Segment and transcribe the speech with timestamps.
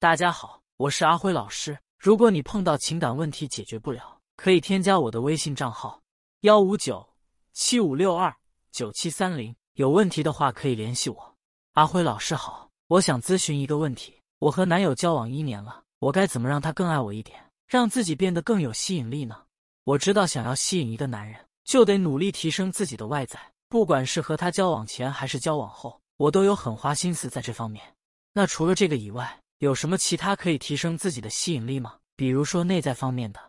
[0.00, 1.76] 大家好，我是阿辉老师。
[1.98, 6.00] 如果你碰到情感问题解决不了，可以添加我的微信账号：
[6.42, 7.04] 幺五九
[7.52, 8.32] 七五六二
[8.70, 9.52] 九七三零。
[9.72, 11.36] 有问题的话可以联系我。
[11.72, 19.36] 阿辉老师好，我想咨询一个问题：我和男友交往一年了，我该怎么让他更爱我一点，让自己变得更有吸引力呢？
[19.82, 23.36] 我知道，想要吸引一个男人，就得努力提升自己的外在。
[23.68, 27.84] 不管是和他交往前还是交往后，我都有很花心思在这方面。
[28.32, 31.96] 那除了这个以外，有什么其他可以提升自己的吸引力吗？
[32.16, 33.40] 比如说内在方面的？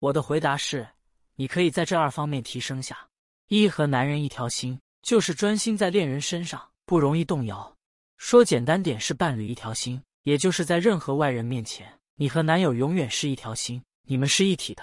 [0.00, 0.88] 我的回答是：
[1.36, 3.08] 你可以在这二方面提升下。
[3.48, 4.78] 一和男人一条心。
[5.00, 7.76] 就是专心在恋人身上，不容易动摇。
[8.18, 14.82] 说简单点，是伴侣一条心，也就是在任何外人面前，你和男友永远是一条心，你们是一体的。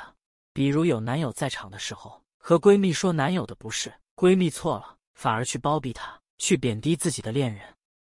[0.54, 7.62] 比如有男友在场的时候，和闺蜜说男友的不是，闺蜜错了，反而去包庇他，去贬低自己的恋人，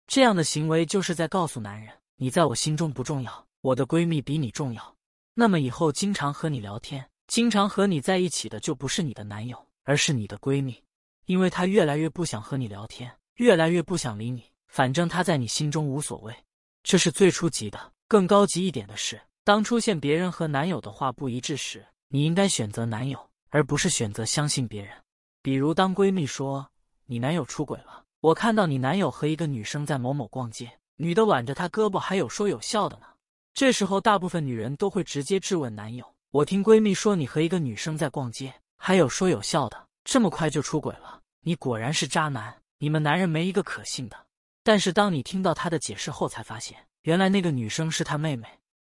[0.06, 4.96] 这样的行为就是在告诉男人，你在我心中不重要，我的闺蜜比你重要。
[5.34, 10.82] 那么以后经常和你聊天，经常和你在一起的就不是你的男友，而是你的闺蜜。
[11.26, 16.34] 因为她越来越不想和你聊天，越来越不想理你，反正她在你心中无所谓，
[16.82, 17.92] 这是最初级的。
[18.08, 24.94] 更高级一点的是，当出现别人和男友的话不一致时，你应该选择男友，而不是选择相信别人。
[25.42, 26.66] 比如，当闺蜜说
[27.04, 33.06] 你男友出轨了，我看到你男友和一个女生在某某逛街，女的挽着他胳膊，还有说有笑的呢。
[33.54, 42.54] 这时候，大部分女人都会直接质问男友：“我听闺蜜说你和一个女生在逛街，还有说有笑的。”这么快就出轨了，你果然是渣男！
[42.78, 44.16] 你们男人没一个可信的。
[44.62, 48.46] 但是当你听到他的解释后，才发现原来那个女生是他妹妹。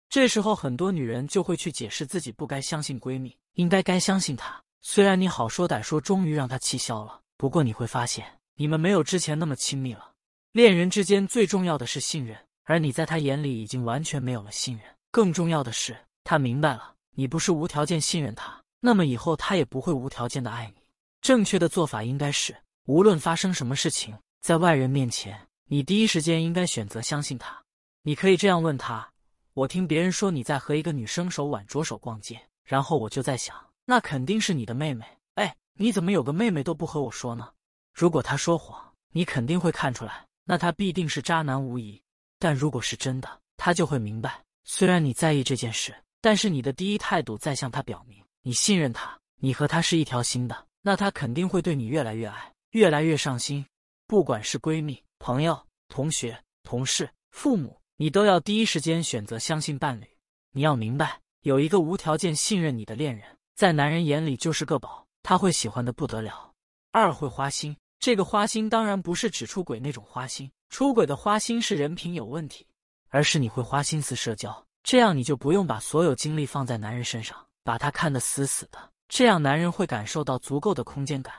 [0.09, 4.61] 这时候很多女人就会去解释自己不该相信闺蜜，应该该相信她。
[4.81, 10.11] 虽然你好说歹说，终于让她气消了，不过你会发现你们没有之前那么亲密了。
[10.57, 14.83] 恋人之间最重要的是信任，而你在他眼里已经完全没有了信任。
[15.11, 20.81] 更重要的是，他明白了你不是无条件信任他，那么以后他也不会无条件的爱你。
[21.21, 27.55] 正确的做法应该是，无论发生什么事情，在外人面前，你第一时间应该选择相信他。
[28.01, 29.07] 你可以这样问他
[29.53, 33.55] ：“我听别人说你在和一个女生手挽着手逛街，然后我就在想，
[33.85, 35.05] 那肯定是你的妹妹。
[35.35, 37.47] 哎，你怎么有个妹妹都不和我说呢？”
[37.93, 42.01] 如果他说谎，你肯定会看出来，那他必定是渣男无疑。
[42.39, 50.65] 但如果是真的，他就会明白，虽然你在意这件事，但是你的第一态度在向他表明你信任他，你和他是一条心的。
[50.81, 53.65] 那他肯定会对你越来越爱，越来越上心。
[54.07, 55.59] 不管是闺蜜、朋友、
[55.89, 60.07] 同学、同事、父母，你都要第一时间选择相信伴侣。
[60.53, 66.53] 你要明白，有一个无条件信任你的恋人，在男人眼里就是个宝，他会喜欢的不得了。
[66.91, 67.75] 二会花心，
[68.07, 72.65] 这个花心当然不是指出轨那种花心，出轨的花心是人品有问题，
[73.09, 78.79] 而是你会花心思社交，这样你就不用把所有精力放在男人身上，把他看得死死的。
[79.09, 81.35] 这样，男人会感受到足够的空间感。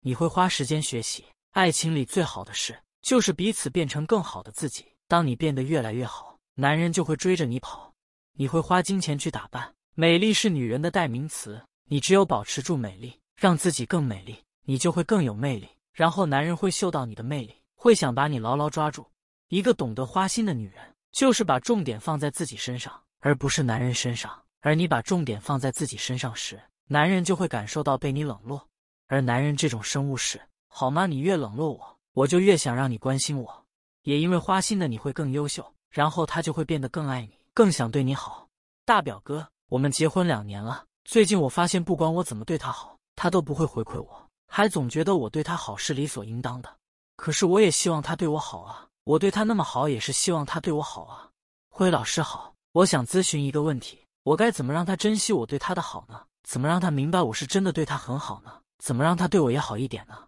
[0.00, 1.24] 你会花时间学习，
[1.54, 4.86] 爱情里最好的事就是彼此变成更好的自己。
[5.08, 7.92] 当你变得越来越好，男人就会追着你跑。
[8.34, 11.60] 你会花金钱去打扮，美丽是女人的代名词。
[11.88, 15.68] 你只有保持住美丽，让自己更美丽，你就会更有魅力。
[15.92, 19.06] 然后，男人会嗅到你的魅力，会想把你牢牢抓住。
[19.48, 24.42] 一个懂得花心的女人，就是把重点放在自己身上，而不是男人身上。
[24.60, 28.68] 而你把重点放在自己身上时，男人就会感受到被你冷落，
[29.08, 31.04] 而男人这种生物是好吗？
[31.06, 33.66] 你越冷落我，我就越想让你关心我。
[34.02, 38.48] 也因为花心的你会更优秀，然后他就会变得更爱你，更想对你好。
[38.84, 46.68] 大表哥，我们结婚两年了，最近我发现不管我怎么对他好，他都不会回馈我，还总觉得我对他好是理所应当的。
[47.16, 51.30] 可是我也希望他对我好啊，我对他那么好，也是希望他对我好啊。
[51.70, 56.20] 辉老师好，我想咨询一个问题，我该怎么让他珍惜我对他的好呢？
[56.42, 58.52] 怎么让他明白我是真的对他很好呢？
[58.76, 60.18] 怎么让他对我也好一点呢？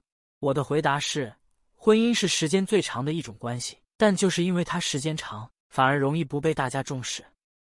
[0.40, 1.30] 我的回答是：
[1.76, 7.22] 婚姻是时间最长的一种关系，但就是因为它时间长，反而容易不被大家重视。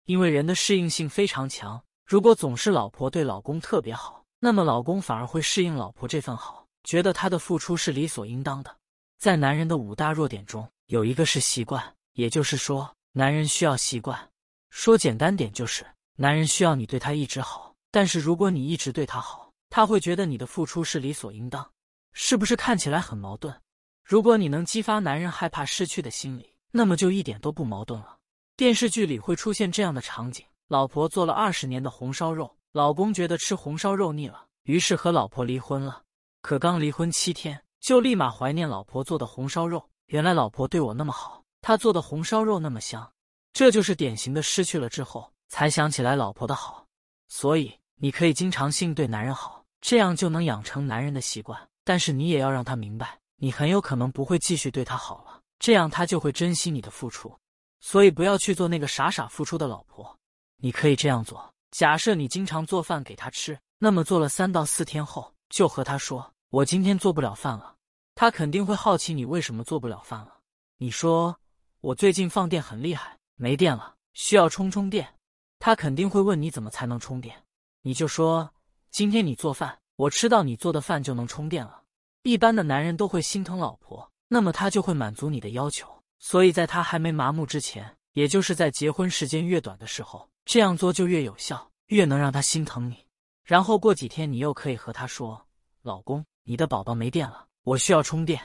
[0.06, 8.76] 因为人的适应性非常强，如果总是老婆对老公特别好，那么老公反而会适应老婆这份好，觉得他的付出是理所应当的。
[9.18, 14.30] 在男人的五大弱点中，有一个是习惯，也就是说，男人需要习惯。
[14.70, 15.86] 说简单点，就是
[16.16, 17.74] 男人需要你对他一直好。
[17.90, 21.72] 但是如果你一直对他好，他会觉得你的付出是理所应当，
[22.14, 23.56] 是不是看起来很矛盾？
[24.04, 28.18] 如果你能激发男人害怕失去的心理，那么就一点都不矛盾了。
[28.56, 36.04] 电视剧里会出现这样的场景：老婆做了二十年的红烧肉，老公觉得吃红烧肉腻了，于是和老婆离婚了。
[36.44, 39.84] 可刚离婚七天，就立马怀念老婆做的红烧肉。
[40.10, 43.12] 原来老婆对我那么好，她做的红烧肉那么香。
[43.52, 46.86] 这就是典型的失去了之后才想起来老婆的好。
[47.28, 51.60] 所以你可以经常性对男人好，这样就能养成男人的习惯。
[51.84, 57.36] 但是你也要让他明白，你很有可能不会继续对他好了，这样他就会珍惜你的付出。
[57.80, 60.16] 所以不要去做那个傻傻付出的老婆。
[60.58, 67.76] 你可以这样做：假设你经常做饭给他吃，那么做了三到四天后，就和他说：“我今天做不了饭了。”
[68.16, 70.40] 他肯定会好奇你为什么做不了饭了。
[70.78, 71.38] 你说
[71.82, 75.14] ：“我最近放电很厉害。”没电了，需要充充电。
[75.60, 77.44] 他肯定会问你怎么才能充电，
[77.82, 78.52] 你就说
[78.90, 81.84] 今天你做饭，我吃到你做的饭就能充电了。
[82.24, 85.88] 一般的男人都会心疼老婆，那么他就会满足你的要求。
[86.18, 92.96] 所以在他还没麻木之前，也就是在结婚时间越短的时候，这样做就越有效，越能让他心疼你。
[93.44, 95.46] 然后过几天你又可以和他说
[95.84, 98.42] ：“老公，你的宝宝没电了，我需要充电。”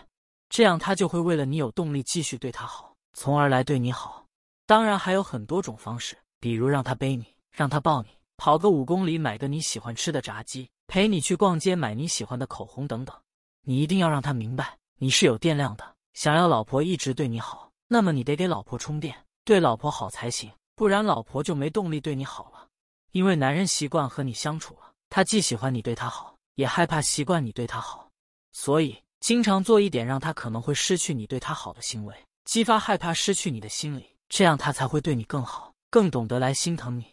[0.51, 4.27] 这样他就会为了你有动力继续对他好，从而来对你好。
[4.67, 13.17] 当然还有很多种方式，比如让他背你，让他抱你，跑个五公里买个你喜欢吃的炸鸡，陪你去逛街买你喜欢的口红等等。
[13.65, 15.95] 你一定要让他明白你是有电量的。
[16.15, 20.51] 想要老婆一直对你好，那么你得给老婆充电，对老婆好才行，
[20.83, 22.67] 不然老婆就没动力对你好了。
[23.13, 28.11] 因为男人习惯和你相处了，他既喜欢你对他好，也害怕习惯你对他好，
[28.51, 32.13] 所以经常做一点让他可能会失去你对他好的行为，
[32.47, 34.05] 激发害怕失去你的心理。
[34.29, 37.07] 这样他才会对你更好，更懂得来心疼你。